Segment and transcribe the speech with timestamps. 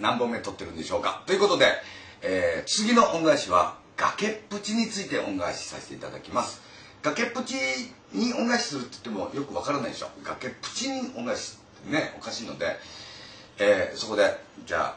[0.00, 1.22] 何本目撮ってるんでしょうか。
[1.26, 1.66] ということで、
[2.22, 6.60] えー、次の恩返しは崖っぷちについて恩返しさせていただきます。
[7.02, 7.54] 崖っぷち
[8.12, 10.08] に恩返しするって言ってもよくわからないでしょ。
[10.24, 12.76] 崖っぷちに恩返しってねおかしいので、
[13.58, 14.96] えー、そこでじゃあ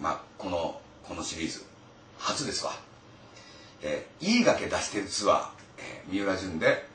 [0.00, 1.64] まあこのこのシリーズ
[2.18, 2.72] 初ですわ、
[3.82, 6.86] えー、いい崖出してるツアー、えー、三浦淳で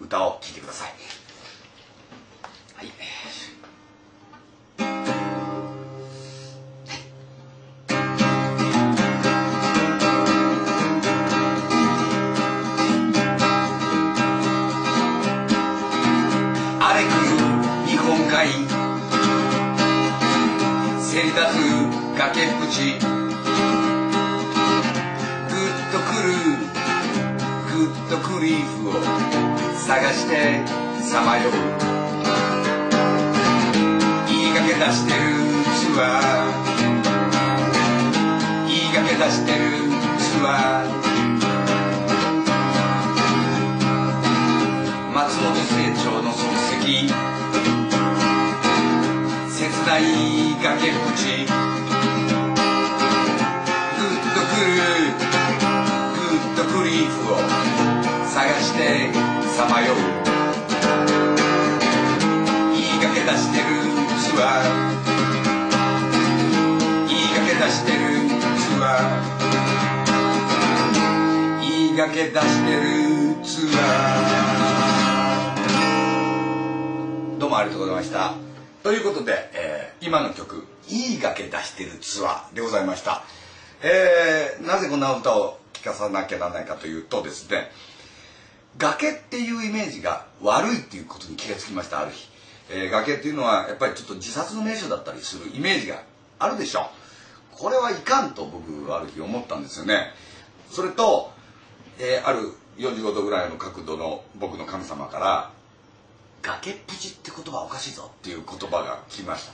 [0.00, 1.29] 歌を聴いてください。
[21.20, 21.52] せり立つ
[22.16, 22.96] 崖っぷち。
[22.96, 23.04] グ
[25.04, 26.32] ッとくる
[27.68, 28.90] グッとクリーフを
[29.76, 30.32] 探して
[31.02, 31.52] さまよう。
[34.30, 35.18] いい崖出してる
[35.76, 39.60] ツアーいい崖出してる
[40.16, 40.88] ツアー
[45.12, 46.46] 松本清張の足
[46.76, 47.12] 跡。
[49.50, 51.46] 切ない崖っぷち。
[51.46, 51.56] グッ
[54.34, 54.76] とくる
[56.12, 57.34] グッとクリーフを
[58.28, 58.78] 探して
[59.56, 59.96] さまよう。
[62.76, 63.64] いい崖出してる
[64.20, 64.68] ツアー
[67.08, 67.98] いい崖出してる
[68.58, 72.80] ツアーいい崖出してる
[73.42, 78.34] ツアーどうもありがとうございました。
[78.82, 83.22] ということで、えー今の曲「いい崖出してるツアー」でございました、
[83.82, 87.70] えーなぜこんな歌を聴かさなきゃならないかというとですね
[88.78, 92.28] 崖っていうイメージが悪いっていうことに気がつきましたある日、
[92.70, 96.02] えー崖っていうのはやっぱりちょっと自殺の名所だったりするイメージが
[96.38, 96.90] あるでしょ
[97.52, 100.14] これはいかんと僕ある日思ったんですよね。
[100.70, 101.30] それと、
[101.98, 105.50] えーある45度ぐらいの角度の僕の神様から
[106.40, 109.52] 「崖っぷちって言葉おかしいぞ」っていう言葉が来ました。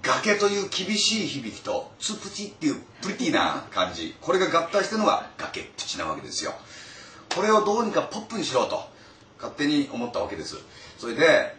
[0.00, 4.16] 崖という厳しい響きとツプチっていうプリティな感じ。
[4.20, 6.52] これが合体してるのが崖っぷちなわけですよ。
[7.34, 8.82] これをどうにかポップにしろと
[9.38, 10.56] 勝手に思ったわけです。
[10.98, 11.54] それで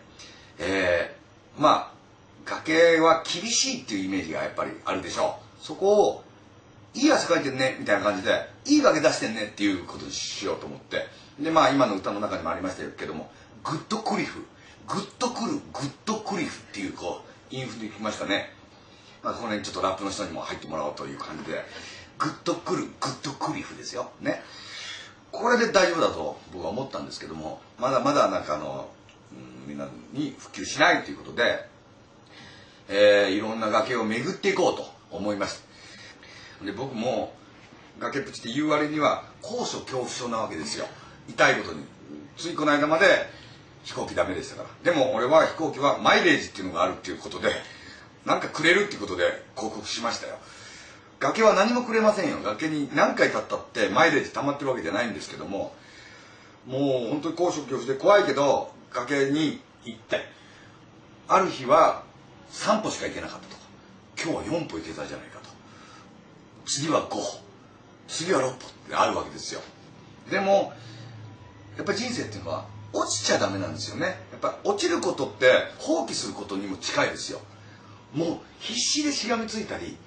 [0.60, 1.94] えーまあ
[2.46, 5.64] 崖は厳しいっていうイメージがやっぱりあるでしょう。
[5.64, 6.24] そこを
[6.94, 11.08] いい汗かいてんねみたいな感じでいい崖出してんねっていうことにしようと思って。
[11.40, 13.32] でまあ今の歌の中にもありましたけども
[13.64, 14.46] グッドクリフ。
[14.88, 18.50] グッとくるグッドクリフっていうこうインフできましたね、
[19.24, 21.64] まあ、この辺ちょっとラップの人にも入ってもらおうという感じで。
[22.20, 24.12] グッとくるグッドクリフですよ。
[24.22, 24.42] ね。
[25.32, 28.88] これで大丈夫だと僕は思ったんですけどもまだまだなんかあの、
[29.32, 31.66] うん、みんなに普及しないということで、
[32.88, 35.60] えーいろんな崖を巡っていこうと思いまし
[36.60, 37.34] たで僕も
[38.00, 40.86] 崖っぷちって言う割には高所恐怖症なわけですよ。
[41.28, 41.84] 痛いことに。
[42.38, 43.06] ついこの間まで
[43.84, 44.92] 飛行機ダメでしたから。
[44.92, 47.52] でも俺は飛行機はマイレージっていうのがあるっていうことで
[48.26, 49.24] なんかくれるっていうことで
[49.56, 50.38] 広告しましたよ。
[51.20, 52.38] 崖は何もくれませんよ。
[52.44, 55.74] 崖に何回立ったってマイレージ溜まってるわけじゃないんですけども
[56.66, 60.22] もう本当に高所恐怖で怖いけど崖に行って
[61.28, 62.04] ある日は
[62.52, 63.56] 3歩しか行けなかったと。
[63.56, 63.64] か
[64.22, 65.50] 今日は4歩行けたじゃないかと。
[66.66, 67.42] 次は5歩。
[68.08, 68.56] 次は6歩っ
[68.90, 69.62] てあるわけですよ。
[70.30, 70.74] でも
[71.78, 74.06] やっぱり人生っていうのは落ちちゃダメなんですよね。
[74.32, 77.42] やっぱ落ちることって放棄することにも近いですよ。
[78.14, 79.98] もう必死でしがみついたり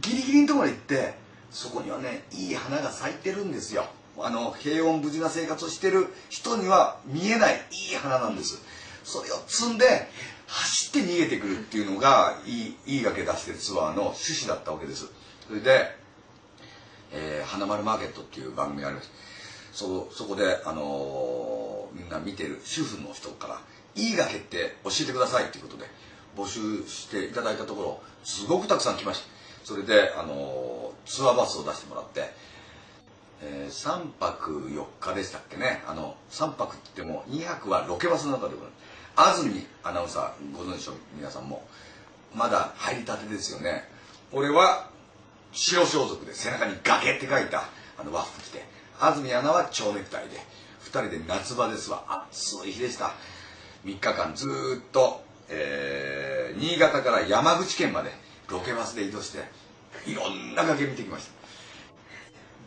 [0.00, 1.14] ギリギリのところまで行って
[1.52, 3.86] そこにはねいい花が咲いてるんですよ。
[4.18, 8.60] あの平穏無事な生活をしてる人には見えないいい花なんです。
[9.04, 10.08] それを摘んで
[10.46, 15.06] 走って逃げてくるっていうのがいいいい崖出してツアーの趣旨だったわけです。
[15.46, 15.94] それで、
[17.12, 19.12] えー花丸マーケットっていう番組があるんです。
[19.72, 23.60] そそこで、あのーみんな見てる主婦の人から
[23.94, 25.86] 「いい崖って教えてください」っていうことで
[26.36, 32.32] 募集していただいたところすごくたくさん来ましたそれで、あのツアーバスを出してもらって、
[33.42, 35.82] え3泊4日でしたっけね。
[35.86, 38.70] あの3泊って言っても2泊はロケバスの中でござい
[39.16, 41.66] ます安住アナウンサーご存知でしょう皆さんも
[42.34, 43.84] まだ入りたてですよね。
[44.32, 44.88] 俺は
[45.52, 47.68] 白装束で背中に「崖」って書いた
[47.98, 48.64] あのワッフ着て
[48.98, 50.38] 安住アナは蝶ネクタイで
[50.90, 52.26] 人で夏場ですわ。
[52.30, 53.12] 暑い日でした。
[53.84, 58.10] 3日間ずっと、えー新潟から山口県まで
[58.48, 59.38] ロケバスで移動して
[60.04, 61.32] いろんな崖見てきました。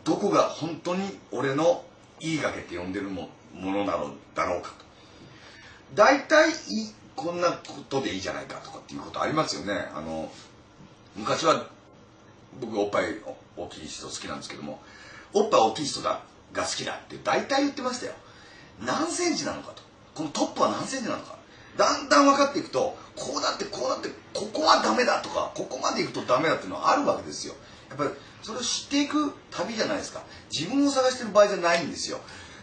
[0.04, 1.84] どこが本当に俺の
[2.20, 4.84] いい崖って呼んでるもものなのだろうかと。
[5.94, 6.54] 大体い
[7.14, 9.74] こんなことでいいじゃないかとかっていうことありますよね。
[9.94, 10.30] あの
[11.14, 11.66] 昔は
[12.60, 13.06] 僕おっぱい
[13.56, 14.80] 大きい人好きなんですけども
[15.32, 16.22] おっぱい大きい人が
[16.52, 18.12] が好きだって大体言ってましたよ。
[18.84, 19.82] 何センチなのかと。
[20.14, 21.36] このトップは何センチなのか。
[21.76, 27.54] だんだん分かっていくとこうなってこうなってここはダメだとかここまでいくとダメだっていうのはあるわけですよ。
[27.88, 28.10] やっぱり
[28.42, 30.22] それを知っていく旅じゃないですか。
[30.52, 32.20] 自分を探してる場合じゃないんですよ。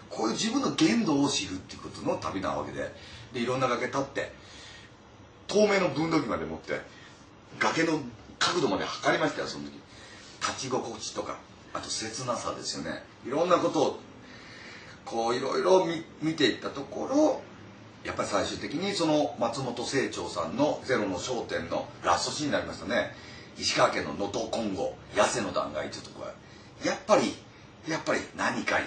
[0.10, 2.94] こういう自分の限度を知るっていうことの旅なわけで。
[3.34, 4.34] でいろんな崖立って
[5.48, 6.82] 透明の分度器まで持って
[7.60, 8.02] 崖の
[8.40, 9.72] 角度まで測りましたよその時。
[10.42, 11.38] 立ち心地とか。
[11.74, 13.04] あと切なさですよね。
[13.26, 14.00] いろんなことを
[15.06, 15.86] こういろいろ
[16.22, 17.42] 見ていったところ
[18.04, 23.16] やっぱり最終的にその松本清張さんの「ゼロの焦点」のラストシーンになりましたね。
[23.58, 26.32] 石川県の能登金剛痩せの断崖というところ。
[26.90, 27.36] やっぱり
[27.88, 28.86] やっぱり何かに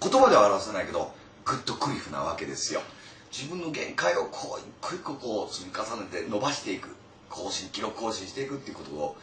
[0.00, 1.12] 言葉では表せないけど
[1.44, 2.82] グッとクリフなわけですよ。
[3.30, 6.94] 自分の限界をこう一個一個こう積み重ねて伸ばしていく
[7.30, 9.16] 更新記録更新していくっていうことを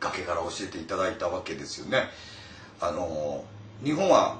[0.00, 2.10] 崖から教えていただいたわけですよね。
[2.80, 3.44] あの
[3.84, 4.38] 日本は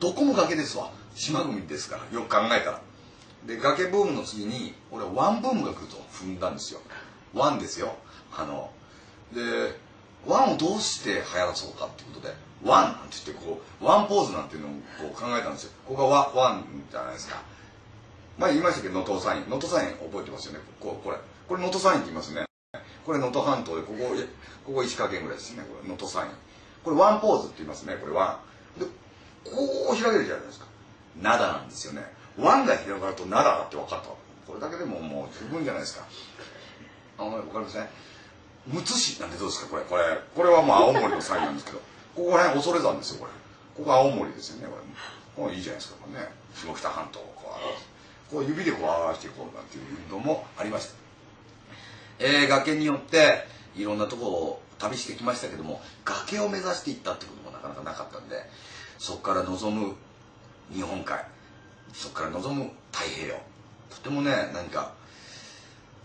[0.00, 0.90] どこも崖ですわ。
[1.14, 2.80] 島国ですからよく考えたら。
[3.46, 6.80] で崖ブームの次に俺は湾ブームが来ると踏んだんですよ。
[7.34, 7.94] ワンですよ。
[8.34, 8.70] あの
[9.34, 9.40] で
[10.26, 12.34] ワンをどうして流行らそうかっていうことで
[12.64, 15.72] 湾なんて言ってこう湾ポーズなんていうのをこう考えたんですよ。
[15.86, 17.42] ここがわ湾じゃないですか。
[18.38, 18.88] 前言いましたけ？
[18.88, 19.42] ど能登サイン。
[19.42, 20.60] 能登サイン覚えてますよね？
[20.80, 21.16] ここれ。
[21.48, 22.44] これ能登サインって言いますね。
[23.04, 24.16] これ能登半島でここ
[24.64, 25.64] ここ石川県ぐらいですね。
[25.64, 26.30] これ能登サイン。
[26.84, 27.96] これ湾ポーズって言いますね。
[28.00, 28.40] これワ
[28.76, 28.80] ン。
[28.80, 28.86] で
[29.44, 30.66] こう開けるじゃないですか。
[31.20, 32.02] 灘なんですよね。
[32.38, 36.06] ワンが広がると灘だって分かったこれだけでももう十分じゃないですか。
[37.18, 37.88] あの分かりますね
[38.66, 39.70] むつ市なんてどうですか？
[39.70, 39.82] これ。
[39.84, 40.02] これ
[40.34, 41.78] これはもう青森のサインなんですけど。
[42.14, 43.32] ここら辺恐山ですよこれ。
[43.76, 45.44] ここ青森ですよねこれ。
[45.44, 46.28] これいいじゃないですかこれね。
[46.54, 47.56] 下北半島をこ
[48.30, 50.94] うこう指でこう表していこうなんていう運動もありました。
[52.18, 53.46] えー、崖によって
[53.76, 58.36] いろんなとこを旅してきましたけども崖を目指していったってこともなかなかなかったんで
[58.98, 59.94] そこから望む
[60.72, 61.20] 日本海
[61.92, 63.40] そこから望む太平洋
[63.90, 64.92] とてもね何か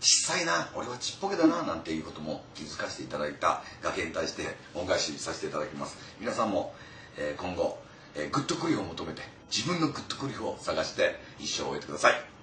[0.00, 5.98] 小さいな俺はちっぽけだななんていうことも気づかせていただいた崖に対して恩返しさせていただきます。
[6.20, 6.72] 皆さんも、
[7.16, 7.78] えー、今後、
[8.14, 12.37] えー、グッドクリフを求めて自分のグッドクリフを探して一生を終えてください。